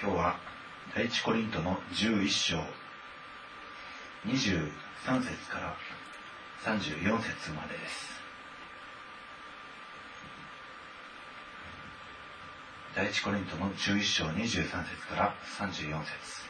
[0.00, 0.36] 今日は
[0.94, 2.56] 第一コリントの11章
[4.26, 4.70] 23
[5.24, 5.74] 節から
[6.64, 8.20] 34節までです。
[12.94, 14.70] 第一コリントの11章23節
[15.08, 15.72] から34
[16.04, 16.48] 節。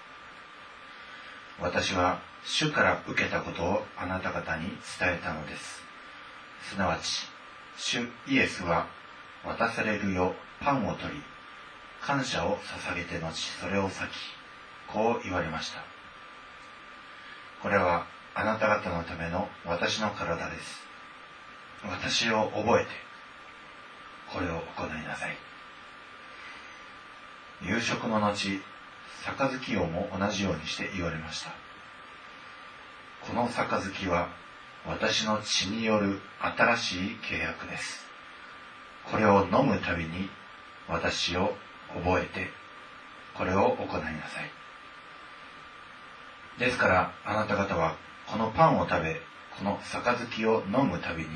[1.58, 4.66] 私は主から受けたことをあなた方に
[5.00, 5.82] 伝えたのです。
[6.70, 7.26] すなわち
[7.78, 8.88] 主イエスは
[9.42, 11.22] 渡されるよパンを取り
[12.02, 14.02] 感謝を捧げて後それを裂き
[14.86, 15.82] こう言われました。
[17.62, 20.82] これはあなた方のための私の体です。
[21.84, 22.90] 私を覚えて
[24.32, 25.36] これを行いなさい。
[27.62, 28.60] 夕食の後
[29.24, 31.52] 杯をも同じようにして言われました。
[33.26, 34.28] この杯は
[34.86, 38.06] 私の血による新しい契約です。
[39.10, 40.30] これを飲むたびに
[40.88, 41.54] 私を
[41.94, 42.48] 覚えて
[43.34, 44.50] これを行いなさい。
[46.58, 49.20] ですからあなた方はこのパンを食べ
[49.58, 51.28] この杯を飲むたびに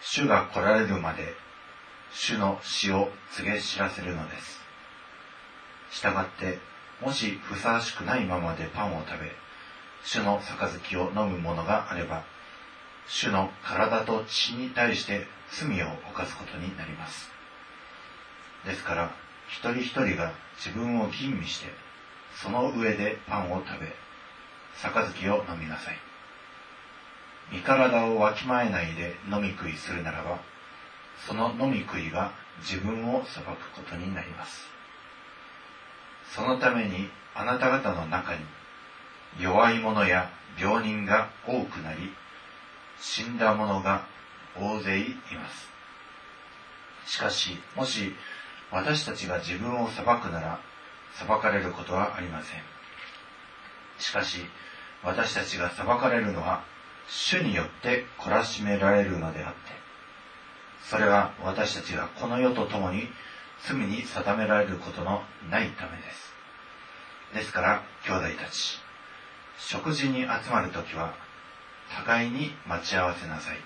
[0.00, 1.34] 主が来られるまで
[2.12, 4.60] 主の死を告げ知らせるのです。
[5.90, 6.58] したがって
[7.00, 9.30] もしふさわしくないままでパンを食べ
[10.04, 12.24] 主の杯を飲むものがあれば
[13.06, 17.30] 主の体と血に対して罪を犯すことになります。
[18.64, 19.10] ですから
[19.48, 21.66] 一人一人が自分を吟味して
[22.34, 23.92] その上でパンを食べ
[24.80, 25.96] 杯を飲みなさい。
[27.50, 30.38] 身体をわきまえないで飲み食いするならば
[31.26, 34.68] その飲み食いが自分を裁くことになります。
[36.34, 38.40] そのためにあなた方の中に
[39.40, 42.12] 弱い者や病人が多くなり
[43.00, 44.04] 死んだ者が
[44.56, 45.68] 大勢います。
[47.06, 48.14] しかしもし
[48.70, 50.60] 私たちが自分を裁くなら
[51.14, 52.60] 裁かれることはありません。
[53.98, 54.44] しかし
[55.02, 56.64] 私たちが裁かれるのは
[57.08, 59.58] 主によって懲らしめられるのであって
[60.84, 63.08] それは私たちがこの世と共に
[63.66, 66.34] 罪に定められることのないためです。
[67.34, 68.78] ですから兄弟たち
[69.58, 71.14] 食事に集まるときは
[71.96, 73.56] 互いに待ち合わせなさい。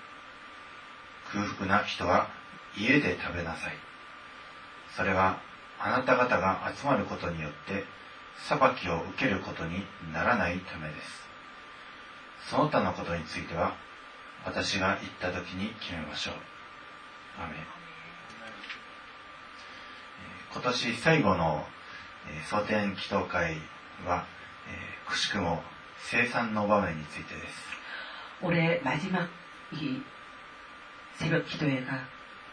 [1.31, 2.29] 空腹な人は
[2.77, 3.92] 家で食べなさい。
[4.96, 5.38] それは
[5.78, 7.84] あなた方が集まることによって
[8.36, 11.28] 裁きを受けることにならないためです
[12.50, 13.74] その他のことについては
[14.44, 16.34] 私が言った時に決めましょう
[17.42, 17.54] アメ
[20.52, 21.64] 今年最後の
[22.48, 23.56] 蒼天祈祷会
[24.06, 24.24] は
[25.08, 25.62] くしくも
[25.98, 27.78] 生産の場面についてです
[28.40, 29.28] 올해 마지막
[29.72, 30.00] 이
[31.16, 32.06] 새벽 기도회가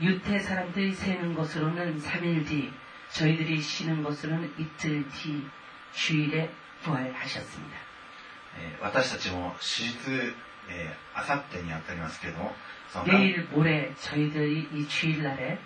[0.00, 2.72] 유태 사람들이 세는 것으로는 3일 뒤
[3.10, 5.46] 저희들이 쉬는 것으로는 이틀 뒤
[5.94, 6.50] 주일에
[6.82, 7.86] 부활하셨습니다.
[8.80, 10.34] 私たちも手術
[10.68, 12.52] えー、あさってにあたりますけれども、
[12.92, 15.58] その내일모레저희들이이주일날에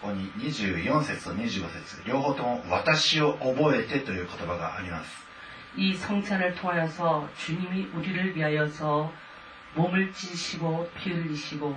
[0.00, 5.26] ここに24節と25節両方とも私を覚えてという言葉があります。
[5.76, 9.12] 이 성찬을 통하여서 주님이 우리를 위하여서
[9.74, 11.76] 몸을 찢으시고 피 흘리시고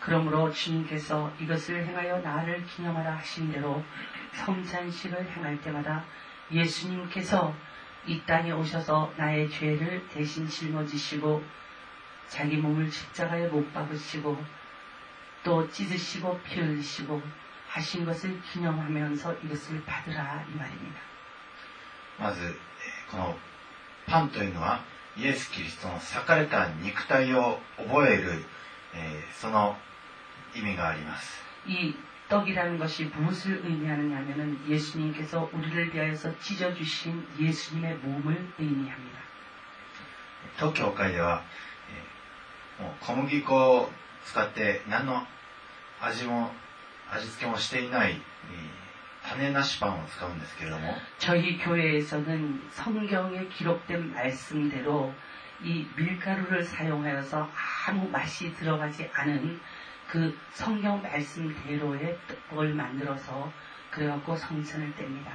[0.00, 3.84] 그러므로 주님께서 이것을 행하여 나를 기념하라 하신 대로
[4.32, 6.04] 성찬식을 행할 때마다
[6.50, 7.54] 예수님께서
[8.06, 11.44] 이 땅에 오셔서 나의 죄를 대신 짊어지시고
[12.28, 14.42] 자기 몸을 십자가에 못 박으시고
[15.42, 17.22] 또 찢으시고 피 흘리시고
[17.68, 21.00] 하신 것을 기념하면서 이것을 받으라 이 말입니다.
[22.18, 23.34] まず、えーこの
[24.06, 24.84] パンというのは
[25.16, 28.44] イエス・キリストの裂かれた肉体を覚える、
[28.95, 29.75] えー、その
[30.55, 31.43] 意味があります。
[31.67, 31.95] 이
[32.29, 39.21] 떡이라는 것이 무엇을 의미하느냐면은 예수님께서 우리를 위하여서 찢어 주신 예수님의 몸을 의미합니 다.
[40.57, 41.43] 떡教会では
[43.01, 43.89] 小麦粉を
[44.25, 45.25] 使って何の
[46.01, 46.51] 味も
[47.11, 48.19] 味付けもしていない
[49.23, 55.13] 種なしパンを使うんですけれども저희교회에서는성경에기록된말씀대로
[55.63, 57.49] 이 밀가루를 사용하여서
[57.87, 59.59] 아무 맛이 들어가지 않은
[60.07, 62.17] 그 성경 말씀대로의
[62.49, 63.51] 떡을 만들어서
[63.89, 65.31] 그래갖고 성찬을 뗍니다.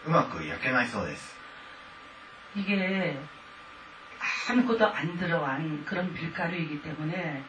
[0.06, 1.36] うまく焼けないそうです
[2.56, 3.18] 이게
[4.48, 7.42] 아무것도 안 들어간 그런 밀가루이기 때문에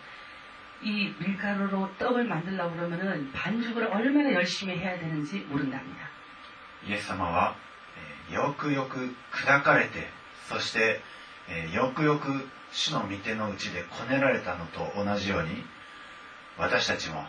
[0.83, 6.09] 이 밀가루로 떡을 만들려고 그러면은 반죽을 얼마나 열심히 해야 되는지 모른답니다.
[6.87, 7.55] イエス様は、
[8.29, 10.07] えーよくよく砕かれて
[10.47, 11.01] そして、
[11.49, 15.63] えーよくよく主の御手の内でこねられたのと同じように
[16.57, 17.25] 私たちも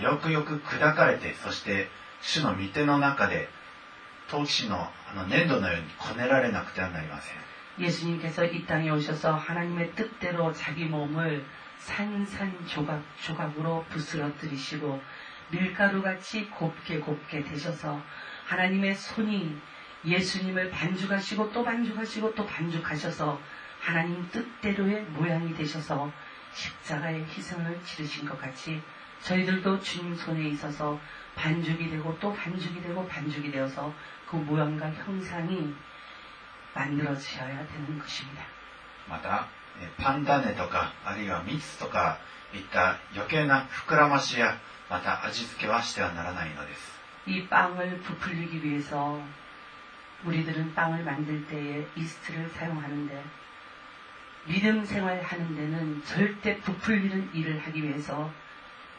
[0.00, 1.88] よくよく砕かれてそして
[2.20, 3.48] 主の御手の中で
[4.30, 4.76] 陶器師の
[5.10, 7.36] あの粘土のようにこねられなくてはなりません
[7.79, 11.45] 예수님께서 이 땅에 오셔서 하나님의 뜻대로 자기 몸을
[11.77, 15.01] 산산조각 조각으로 부스러뜨리시고
[15.51, 18.01] 밀가루같이 곱게 곱게 되셔서
[18.45, 19.57] 하나님의 손이
[20.05, 23.39] 예수님을 반죽하시고 또 반죽하시고 또 반죽하셔서
[23.79, 26.11] 하나님 뜻대로의 모양이 되셔서
[26.53, 28.81] 십자가의 희생을 치르신 것 같이
[29.21, 30.99] 저희들도 주님 손에 있어서
[31.35, 33.93] 반죽이 되고 또 반죽이 되고 반죽이 되어서
[34.27, 35.73] 그 모양과 형상이
[36.76, 38.42] 만들어져야 되는 것입니다.
[39.08, 39.48] また
[39.80, 42.18] えーパンダネとかあるいは蜜とか
[42.54, 46.92] いった余計な膨らましやまた味付けはしてはならないのです
[47.26, 49.20] 이 빵을 부풀리기 위해서
[50.24, 53.24] 우리들은 빵을 만들 때에 이스트를 사용하는데
[54.44, 58.30] 믿음 생활하는 데는 절대 부풀리는 일을 하기 위해서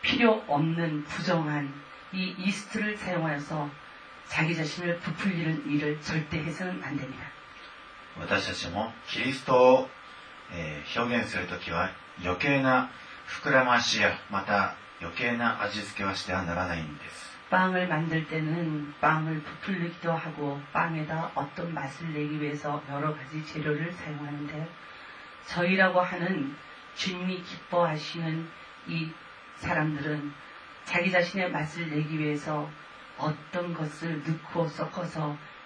[0.01, 1.74] 필요 없는 부정한
[2.13, 3.70] 이 이스트를 사용하여서
[4.27, 7.25] 자기 자신을 부풀리는 일을 절대 해서는 안 됩니다.
[8.20, 9.89] 私たちもキリストを、
[10.53, 11.89] えー表現するときは
[12.24, 12.89] 余計な
[13.27, 24.68] 膨らましやまた余計な味付けはしてはならないんです 빵을 만들 때는 빵을 부풀리기도 하고 빵에다 어떤 맛을 내기 위해서 여러 가지 재료를 사용하는데
[25.48, 26.56] 저희라고 하는
[26.96, 28.50] 주님이 기뻐하시는
[28.88, 29.12] 이
[29.58, 30.34] 사람들은
[30.86, 32.70] 자기 자신의 맛을 내기 위해서
[33.18, 35.38] 어떤 것을 넣고 섞어서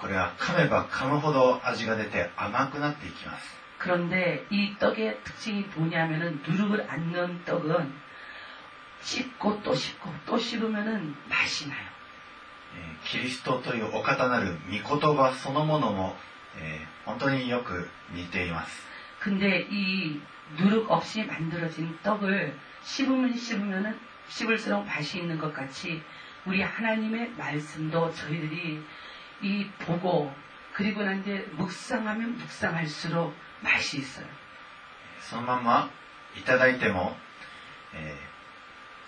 [0.00, 3.62] これは噛めば噛むほど味が出て甘くなっていきます。
[3.78, 7.92] 그런데 이 떡의 특징이 뭐냐면은 누룩을 안 넣은 떡은
[9.02, 11.78] 씹고 또 씹고 또 씹으면은 맛이 나요.
[12.74, 16.16] えーキリストというお方なる御言葉そのものも、
[16.58, 18.86] えー本当によく似ています。
[19.20, 20.20] 근데 이
[20.56, 26.02] 누룩 없이 만들어진 떡을 씹으면 씹으면은 씹을수록 맛이 있는 것 같이
[26.46, 28.84] 우리 하나님의 말씀도 저희들이
[29.42, 30.32] 이 보고
[30.74, 34.26] 그리고 난 뒤에 묵상하면 묵상할수록 맛이 있어요.
[35.20, 35.90] そのまんま
[36.36, 37.16] いただいても、
[37.94, 38.32] えー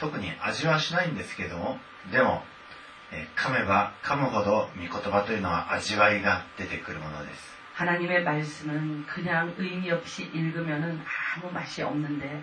[0.00, 1.78] 特に味はしないんですけども、
[2.10, 2.42] でも、
[3.12, 7.54] えー噛めば噛むほど御言葉というのは味わいが出てくるものです。
[7.74, 11.02] 하나님의 말씀은 그냥 의미 없이 읽으면은
[11.36, 12.42] 아무 맛이 없는데,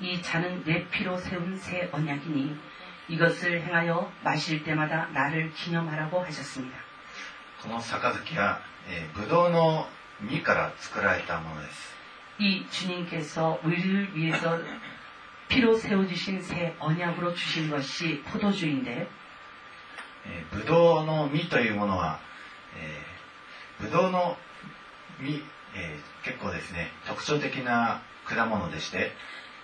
[0.00, 2.56] 이 잔은 내 피로 세운 새 언약이니
[3.08, 6.78] 이것을 행하여 마실 때마다 나를 기념하라고 하셨습니다.
[7.62, 9.88] この杯は、えー、ブドウの
[10.20, 11.94] 実から作られたものです。
[12.38, 14.58] 이 주님께서 우리를 위해서
[15.48, 19.08] 피로 세워주신 새 언약으로 주신 것이 포도주인데
[20.26, 22.18] えー、ブドウの実というものは、
[22.76, 24.36] えー、ブドウの
[25.20, 25.42] 実、
[25.76, 29.12] えー結構ですね、特徴的な果物でして、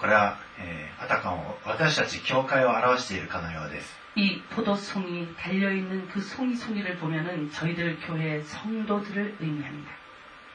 [0.00, 3.98] これは、えー、あたかも私たち教会を表しているかのようです。
[4.16, 9.94] 이 포도송이 달려있는 그 송이송이를 보면은 저희들 교회 성도들을 의미합니 다.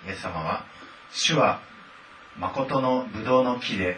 [0.08, 0.60] 예수님은
[1.12, 1.62] 主は
[2.38, 3.98] 誠の葡萄の木で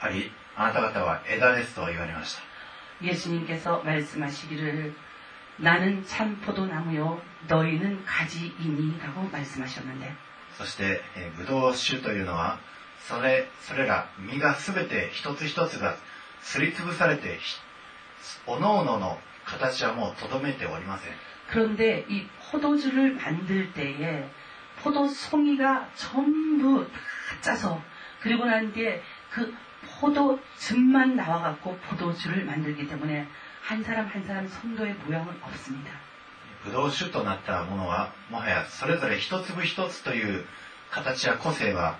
[0.00, 2.42] ありあなた方は枝ですと言われました
[3.02, 4.92] 예수님께서 말씀하시기를
[5.60, 10.12] 나는 참 포도나무요 너희는 가지이니라고 말씀하셨는데
[10.58, 12.58] そして、えー、葡萄酒というのは
[13.07, 15.95] それ、それら、実がすべて一つ一つが
[16.41, 17.59] すりつぶされて、ひ
[18.47, 21.13] おのおのの形はもうとどめておりません。
[21.51, 24.27] 그런데 이 포도주를 만들 때에
[24.81, 26.99] 포도 송이가 전부 다
[27.41, 27.81] 짜서
[28.19, 29.55] 그리고 난 뒤에 그
[29.99, 33.27] 포도즙만 나와갖고 포도주를 만들기 때문에
[33.61, 35.91] 한 사람 한 사람 성도의 모양은 없습니다.
[36.63, 40.45] ブドウ酒となったものは、もはやそれぞれ一粒一つという
[40.89, 41.99] 形や個性は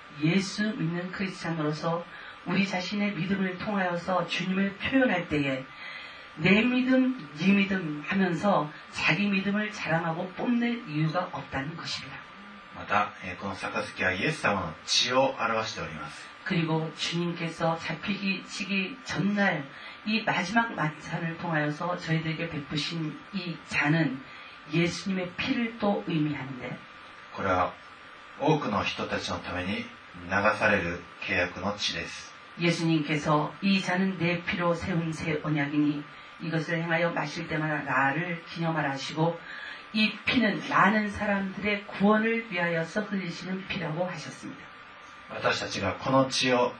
[0.22, 2.04] 예수 믿는 크리스찬으로서
[2.46, 5.64] 우리 자신의 믿음을 통하여서 주님을 표현할 때에
[6.36, 12.16] 내 믿음, 네 믿음 하면서 자기 믿음을 자랑하고 뽐낼 이유가 없다는 것입니다.
[12.76, 16.28] また、えーこの杯はイエス様の血を表しております。
[16.44, 19.66] 그리고 주님께서 잡히기 치기 전날
[20.06, 24.22] 이 마지막 만찬을 통하여서 저희들에게 베푸신 이 잔은
[24.72, 26.78] 예수님의 피를 또 의미하는데
[27.34, 27.72] これは
[28.38, 29.86] 多くの人たちのために
[30.28, 32.34] 流される契約の血です。
[32.58, 36.02] 예수님께서 이 잔은 내 피로 세운 새 언약이니
[36.40, 39.38] 이것을 행하여 마실 때마다 나를 기념하라 하시고
[39.92, 44.60] 이 피는 많은 사람들의 구원을 위하여서 흘리시는 피라고 하셨습니다.
[45.30, 46.72] 私たちがこの血を、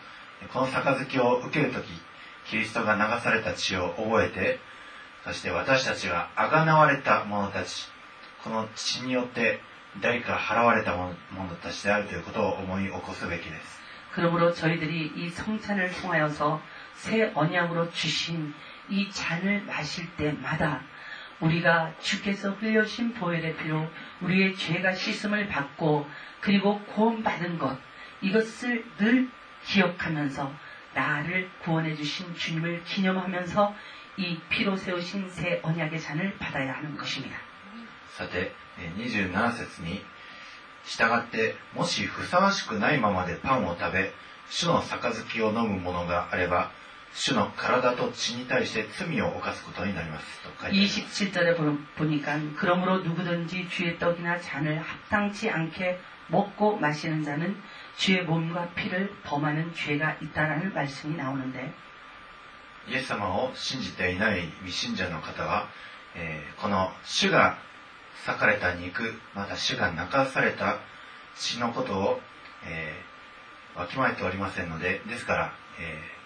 [0.52, 1.86] この杯を受けるとき、
[2.48, 4.60] キリストが流された血を覚えて、
[5.24, 7.88] そして私たちが贖われた者たち、
[8.44, 9.60] この血によって
[10.00, 11.14] 代価払われた者
[11.62, 13.80] たちであるということを思い起こすべきです。
[14.14, 16.62] 그러므로 저희들이 이 성찬을 통하여서
[16.94, 18.54] 새 언약으로 주신
[18.88, 20.80] 이 잔을 마실 때마다
[21.40, 23.86] 우리가 주께서 흘려신 보혈의 피로
[24.22, 26.08] 우리의 죄가 씻음을 받고
[26.40, 27.78] 그리고 구원받은 것
[28.22, 29.28] 이것을 늘
[29.64, 30.50] 기억하면서
[30.94, 33.74] 나를 구원해 주신 주님을 기념하면서
[34.16, 37.36] 이 피로 세우신 새 언약의 잔을 받아야 하는 것입니다.
[38.16, 38.59] さて、えー
[38.98, 40.02] 27節に、
[40.84, 44.12] 従って、もしふさわしくないままでパンを食べ、
[44.48, 46.70] 主の杯を飲むものがあれば、
[47.14, 50.40] 主の体と血に対して罪を犯すことになります。
[50.42, 51.24] と書いてあります。
[51.24, 51.56] 27절에
[51.96, 57.56] 보니까 그러므로 누구든지 주의 떡이나 잔을 합당치 않게 먹고 마시는 자는
[57.96, 61.72] 주의 몸과 피를 범하는 죄가 있다라는 말씀이 나오는데
[62.88, 65.68] イエス様を信じていない未信者の方は、
[66.14, 67.58] えーこの主が
[68.26, 70.78] 裂かれた肉、また主が泣かされた
[71.36, 72.20] 血のことを、
[72.64, 73.06] えー
[73.78, 76.16] わきまえておりませんので、ですから、えー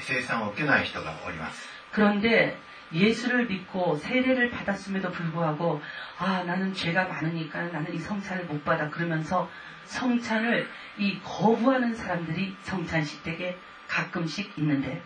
[0.03, 1.69] 生産を受けない人がおります。
[1.93, 2.55] 그런데
[2.93, 5.81] 예수를믿고세례를받았음에도불구하고
[6.19, 9.49] 아나는죄가많으니까나는이성찬을못받아그러면서
[9.87, 10.67] 성찬을
[10.99, 13.57] 이거부하는사람들이성찬식댁에
[13.89, 15.03] 가끔씩있는데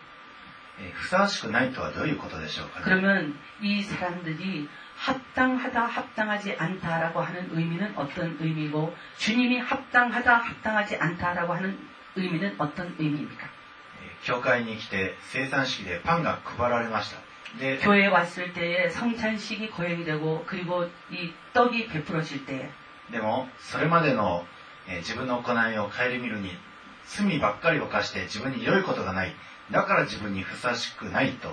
[0.92, 4.68] ふさわしくないとはどういうことでしょうか、ね、그러면이사람들이
[5.09, 11.77] 합당하다 합당하지 않다라고 하는 의미는 어떤 의미고 주님이 합당하다 합당하지 않다라고 하는
[12.15, 13.47] 의미는 어떤 의미입니까?
[14.01, 17.17] えー教会に来て生産式でパンが配られました
[17.59, 22.69] で 교회에 왔을 때에 성찬식이 거행이 되고 그리고 이 떡이 베풀어질 때에
[23.11, 24.45] でもそれまでの、
[24.87, 26.51] えー自分の行いを顧みるに
[27.05, 29.35] 罪ばっかり犯して自分に良いことがない
[29.71, 31.49] だから自分にふさわしくないと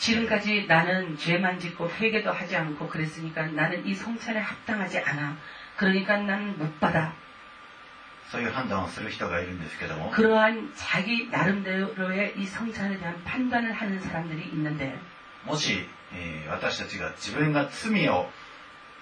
[0.00, 5.36] 지금까지 나는 죄만 짓고 회개도 하지 않고 그랬으니까 나는 이 성찬에 합당하지 않아.
[5.76, 7.12] 그러니까 나는 못 받아.
[8.30, 14.98] そういう判断をする人がいるんですけども 그러한 자기 나름대로의 이 성찬에 대한 판단을 하는 사람들이 있는데
[15.44, 18.28] もし、えー私たちが自分が罪を、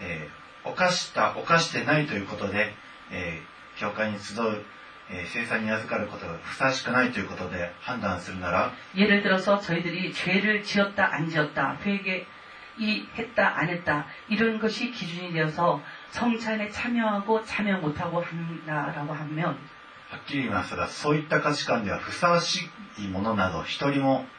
[0.00, 2.72] えー犯した犯してないということで、
[3.10, 4.64] えー教会に集う、
[5.10, 12.26] えー生産に預かることがふさわしくないということで判断するなら 예를 들어서 저희들이 죄를 지었다 안 지었다 회개
[12.78, 19.56] 이 했다 안 했다 이런 것이 기준이 되어서 성찬에 참여하고 참여 못하고 한다라고 하면
[20.10, 22.68] はっきり言いますがそういった価値観ではふさわし
[22.98, 24.37] いものなど一人もいないんです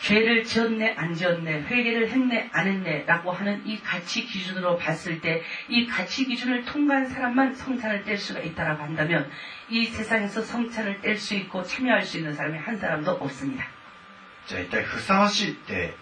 [0.00, 5.86] 죄를 지었네 안 지었네 회개를 했네 안 했네라고 하는 이 가치 기준으로 봤을 때 이
[5.86, 9.30] 가치 기준을 통과한 사람만 성찬을 뗄 수가 있다라고 한다면
[9.68, 13.66] 이 세상에서 성찬을 뗄 수 있고 참여할 수 있는 사람이 한 사람도 없습니다.
[14.46, 15.94] 자, 일단 흑사화시 때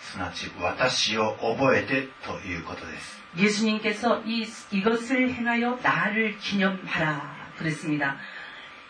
[0.00, 8.16] すなわち私を覚えてということです 예수님께서 이, 이것을 행하여 나를 기념하라 그랬습니다.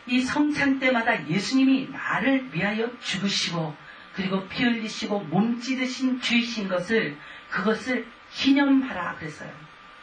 [0.06, 3.76] 이 성찬 때마다 예수님이 나를 위하여 죽으시고
[4.14, 7.16] 그리고 피 흘리시고 몸 찢으신 주이신 것을
[7.50, 9.50] 그것을 기념하라 그랬어요.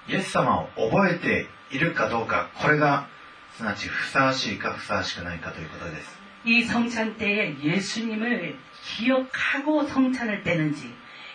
[0.07, 3.07] イエス様を覚えているかどうかこれが
[3.57, 8.57] すなわちふさわしいかふさわしくないかということです 이 성찬 때에 예수님을
[8.97, 10.93] 기억하고 성찬을 떼는지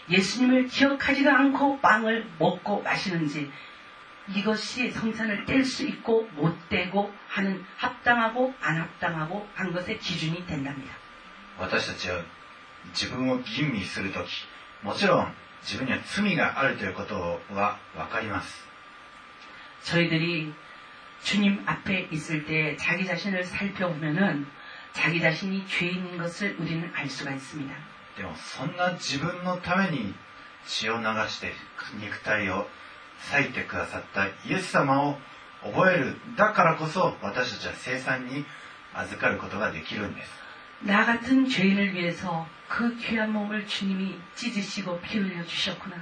[0.09, 3.51] 예수님을 기억하지도 않고 빵을 먹고 마시는지
[4.35, 10.95] 이것이 성찬을 뗄 수 있고 못 떼고 하는 합당하고 안 합당하고 한 것의 기준이 된답니다.
[11.59, 12.25] 私たちは
[12.95, 14.47] 自分を吟味するとき
[14.83, 18.67] もちろん 自分には罪があるということは分かります
[19.85, 20.53] 저희들이
[21.23, 24.47] 주님 앞에 있을 때 자기 자신을 살펴보면은
[24.93, 27.75] 자기 자신이 죄인인 것을 우리는 알 수가 있습니다.
[28.17, 30.15] でもそんな自分のために
[30.67, 31.53] 血を流して
[32.01, 32.67] 肉体を
[33.35, 35.17] 裂いてくださったイエス様を
[35.63, 38.45] 覚えるだからこそ私たちは生産に
[38.95, 40.31] 預かることができるんです
[40.81, 45.97] 나 같은 죄인을 위해서 그 귀한 몸을 주님이 찢으시고 피 흘려 주셨구나.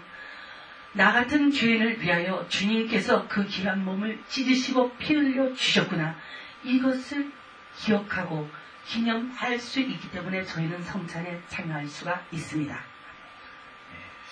[0.93, 6.17] 나 같은 죄인을 위하여 주님께서 그 귀한 몸을 찢으시고 피 흘려 주셨구나.
[6.65, 7.31] 이것을
[7.77, 8.51] 기억하고
[8.87, 12.91] 기념할 수 있기 때문에 저희는 성찬에 참여할 수가 있습니다.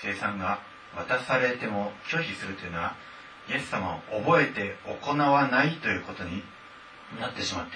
[0.01, 0.61] 生産が
[0.95, 2.95] 渡されても拒否するというのは
[3.51, 6.43] イエス様を覚えて行わないということに
[7.21, 7.73] なってしまって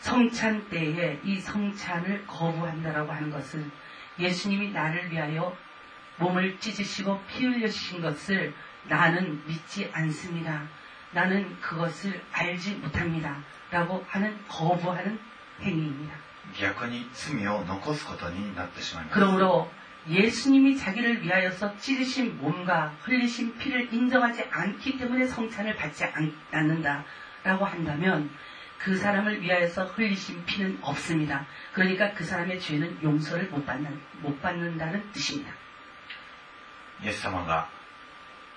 [0.00, 3.70] 성찬 때에 이 성찬을 거부한다라고 하는 것은
[4.18, 5.56] 예수님이 나를 위하여
[6.18, 10.62] 몸을 찢으시고 피 흘려주신 것을 나는 믿지 않습니다.
[11.12, 13.36] 나는 그것을 알지 못합니다.
[13.70, 15.18] 라고 하는 거부하는
[15.60, 16.14] 행위입니다.
[16.60, 19.68] 逆に罪を残すことになってしまいます 그러므로
[20.08, 28.30] 예수님이 자기를 위하여서 찢으신 몸과 흘리신 피를 인정하지 않기 때문에 성찬을 받지 않- 않는다라고 한다면
[28.80, 31.46] 그 사람을 위하여서 흘리신 피는 없습니다.
[31.72, 35.52] 그러니까 그 사람의 죄는 용서를 못 받는 못 받는다는 뜻입니다.
[37.02, 37.68] イエス様が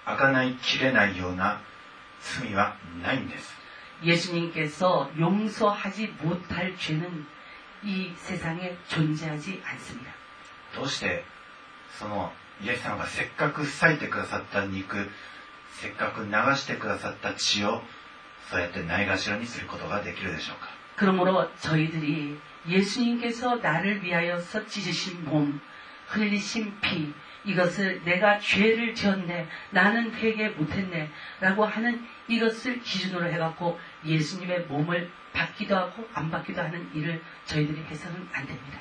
[0.06, 1.62] 贖いきれないような
[2.22, 3.54] 罪はないんです
[4.04, 7.28] 예수님께서 용서하지 못할 죄는
[7.84, 10.12] 이 세상에 존재하지 않습니다.
[10.76, 11.24] どうして
[11.98, 15.10] そのイエス様がせっかく裂いてくださった肉
[15.82, 17.82] せっかく流してくださった血を
[18.50, 22.38] そうやってないがしろにすることができるでしょうか 그러므로 저희들이
[22.68, 25.62] 예수님께서 나를 위하여서 찢으신 몸,
[26.08, 27.14] 흘리신 피,
[27.46, 35.76] 이것을 내가 죄를 지었네, 나는 회개 못했네, 라고 하는 이것을 기준으로 해갖고 예수님의 몸을 받기도
[35.78, 38.80] 하고 안 받기도 하는 일을 저희들이 해서는 안 됩니다.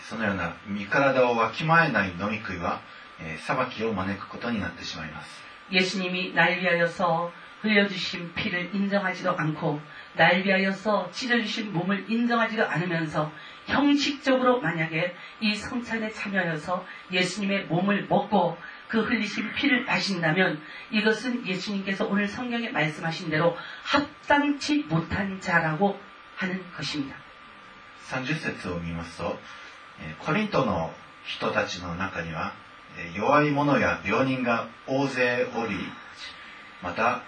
[0.00, 2.80] そのような身体をわきまえない飲み食いは、
[3.20, 7.30] えー裁きを招くことになってしまいます 예수님이 날 위하여서
[7.62, 9.80] 흘려주신 피를 인정하지도 않고
[10.16, 13.32] 날 위하여서 찢어주신 몸을 인정하지도 않으면서
[13.66, 22.26] 형식적으로 만약에 이 성찬에 참여해서 예수님의 몸을 먹고 그 흘리신 피를 마신다면 이것은 예수님께서 오늘
[22.28, 25.98] 성경에 말씀하신 대로 합당치 못한 자라고
[26.36, 27.16] 하는 것입니다.
[28.08, 29.38] 30節を見ますと、
[30.00, 30.92] えーコリントの
[31.24, 32.52] 人たちの中には、
[32.98, 35.76] えー弱い者や病人が大勢おり、
[36.82, 37.22] また、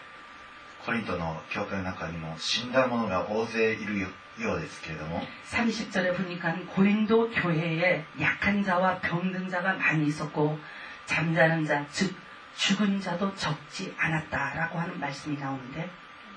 [0.89, 10.59] コリントの教会の中にも死んだ者が大勢いるよようですけれども、 30절에 보니까 고린도 교회에 약한 자와 병든 자가 많이 있었고
[11.07, 12.15] 잠자는 자, 즉
[12.57, 15.89] 죽은 자도 적지 않았다라고 하는 말씀이 나오는데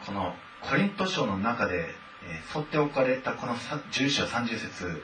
[0.05, 1.89] このコリント書の中で、
[2.23, 5.03] えー沿っておかれたこのさ11章30節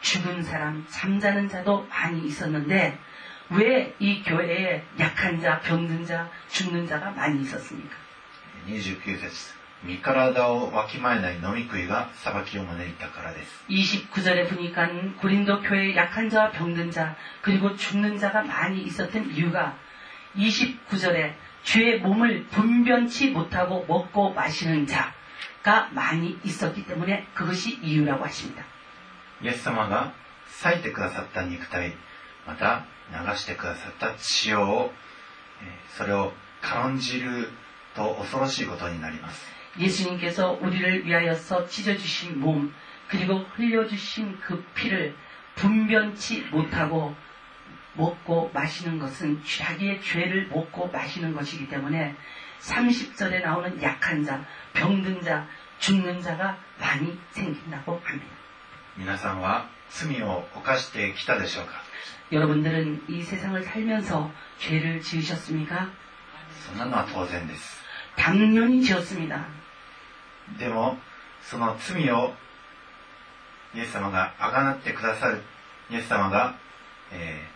[0.00, 2.98] 죽은 사람, 잠자는 자도 많이 있었는데
[3.50, 7.96] 왜 이 교회에 약한 자, 병든 자, 죽는 자가 많이 있었습니까?
[13.68, 19.76] 29절에 보니까 고린도 교회에 약한 자와 병든 자 그리고 죽는 자가 많이 있었던 이유가
[20.36, 21.32] 29절에
[21.62, 28.64] 죄의 몸을 분변치 못하고 먹고 마시는 자가 많이 있었기 때문에 그것이 이유라고 하십니다.
[29.41, 30.13] イエス様が
[30.63, 31.93] 裂いてくださった肉体
[32.47, 34.91] また流してくださった血を
[35.61, 37.49] えーそれを軽んじる
[37.95, 39.45] と恐ろしいことになります
[39.77, 42.73] 예수님께서 우리를 위하여서 찢어주신 몸
[43.07, 45.15] 그리고 흘려주신 그 피를
[45.55, 47.15] 분변치 못하고
[47.93, 52.15] 먹고 마시는 것은 자기의 죄를 먹고 마시는 것이기 때문에
[52.59, 55.47] 30절에 나오는 약한 자, 병든 자,
[55.79, 58.35] 죽는 자가 많이 생긴다고 합니다.
[58.97, 61.73] 皆さんは罪を犯してきたでしょうか
[62.31, 65.89] 여러분들은 이 세상을 살면서 죄를 지으셨습니까?
[66.67, 67.83] そんなのは当然です
[68.15, 69.45] 당연히 지었습니다.
[70.59, 70.97] でも
[71.41, 72.33] その罪を
[73.75, 75.41] イエス様があがなってくださる
[75.91, 76.55] イエス様が、
[77.11, 77.55] えー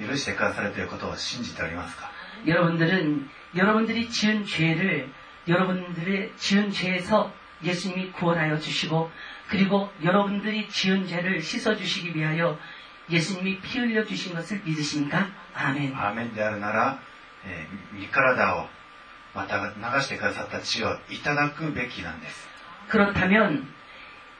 [0.00, 2.10] 許してくださるということを信じておりますか
[2.46, 5.10] 여러분들은 여러분들이 지은 죄를
[5.46, 9.10] 여러분들의 지은 죄에서 예수님이 구원하여 주시고
[9.48, 12.58] 그리고 여러분들이 지은 죄를 씻어 주시기 위하여
[13.10, 15.28] 예수님이 피 흘려 주신 것을 믿으십니까?
[15.54, 15.94] 아멘.
[15.94, 16.98] アーメンであるなら、
[17.44, 18.66] えー身体を
[19.34, 22.48] また流してくださった血をいただくべきなんです
[22.88, 23.66] 그렇다면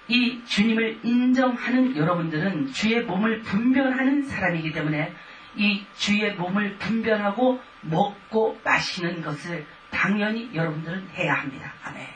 [0.09, 5.15] 이 주님을 인정하는 여러분들은 주의 몸을 분별하는 사람이기 때문에
[5.57, 11.73] 이 주의 몸을 분별하고 먹고 마시는 것을 당연히 여러분들은 해야 합니다.
[11.85, 12.16] 아멘.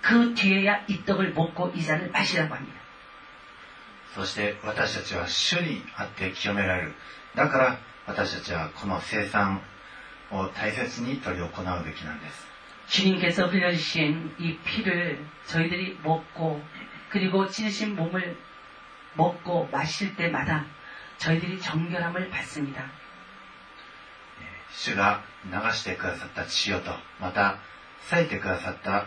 [0.00, 2.80] 그 뒤에야 이 떡을 먹고 이 잔을 마시라고 합니다.
[4.14, 6.94] そして私たちは主にあって清められる
[7.34, 9.60] だから私たちはこの生産
[10.30, 12.46] を大切に執り行うべきなんです
[12.86, 16.62] 주님께서 흘려주신 이 피를 저희들이 먹고
[17.10, 18.36] 그리고 찢으신 몸을
[19.14, 20.66] 먹고 마실 때마다
[21.18, 22.84] 저희들이 정결함을 받습니다.
[24.70, 27.58] 主が流してくださった血をとまた
[28.10, 29.06] 裂いてくださった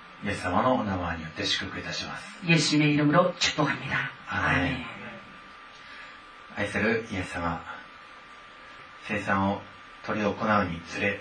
[0.24, 4.10] イエス様のお名前によって祝福いたします 예수님의 이름으로 축복합니다.
[4.28, 4.58] 아멘.
[4.58, 4.86] 아멘.
[6.56, 7.62] 愛するイエス様
[9.06, 9.60] 生産を
[10.06, 11.20] 執り行うにつれ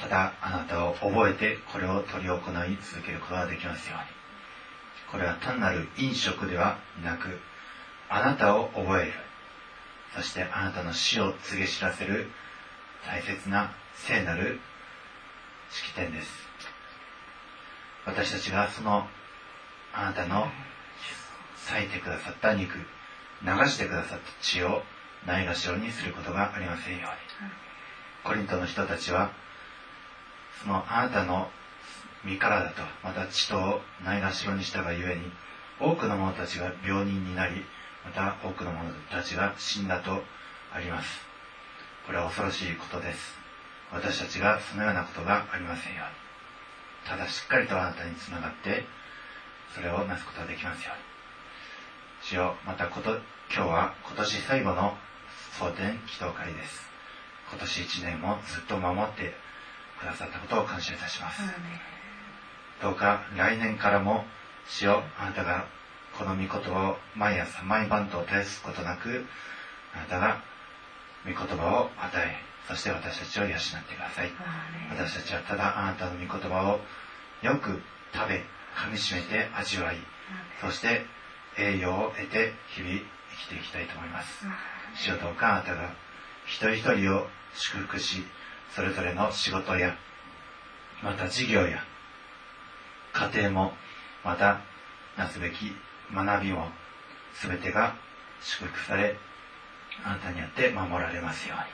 [0.00, 4.04] ただあなたを覚えてこれを執り行い続けることができますように
[5.12, 7.38] これは単なる飲食ではなく
[8.08, 9.12] あなたを覚える
[10.14, 12.30] そしてあなたの死を告げ知らせる
[13.06, 14.60] 大切な聖なる
[15.70, 16.28] 式典です
[18.05, 19.07] 私たちがその
[19.93, 20.47] あなたの
[21.69, 24.83] 裂いてくださった肉流してくださった血を
[25.25, 27.07] ないがしろにすることがありませんように。
[28.23, 29.31] コリントの人たちは
[30.61, 31.49] そのあなたの
[32.23, 35.31] 身体とまた血とをないがしろにしたがゆえに
[35.79, 37.65] 多くの者たちが病人になり
[38.05, 40.23] また多くの者たちが死んだと
[40.73, 41.19] あります。
[42.05, 43.37] これは恐ろしいことです。
[43.91, 46.20] 私たちがそのようなことがありませんように。
[47.07, 48.85] ただしっかりとあなたにつながって
[49.73, 50.93] それをなすことができますよ。
[50.93, 51.11] うに
[52.23, 53.11] 主よまたこと
[53.53, 54.95] 今日は今年最後の
[55.57, 56.89] 蒼天祈祷会です。
[57.49, 59.33] 今年1年もずっと守って
[59.99, 61.41] くださったことを感謝いたします。
[62.81, 64.25] どうか来年からも
[64.67, 65.65] 主よあなたが
[66.17, 69.25] この御言葉を毎朝毎晩と絶やすことなく
[69.93, 70.41] あなたが
[71.25, 74.31] 御言葉を与えそして私たちを養ってください。
[74.89, 76.79] 私たちはただあなたの御言葉を
[77.45, 77.81] よく
[78.13, 78.43] 食べ
[78.75, 79.97] 噛みしめて味わい
[80.61, 81.05] そして
[81.57, 84.45] 栄養を得て日々生きていきたいと思います。
[84.95, 85.93] 主よどうかあなたが
[86.45, 88.23] 一人一人を祝福し
[88.75, 89.95] それぞれの仕事や
[91.03, 91.83] また事業や
[93.13, 93.73] 家庭も
[94.23, 94.61] また
[95.17, 95.73] なすべき
[96.13, 96.69] 学びも
[97.41, 97.95] 全てが
[98.41, 99.17] 祝福され
[100.04, 101.64] あなたによって守られますように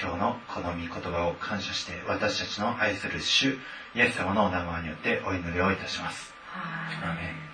[0.00, 3.58] 今日のこの御言葉を感謝して私たちの愛する主
[3.94, 6.32] イエス様のお名前によってお祈りをいたします。
[6.54, 7.48] アーメン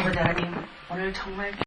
[0.00, 1.52] 아버지 하나님 오늘 정말